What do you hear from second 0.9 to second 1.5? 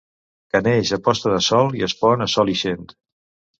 a posta de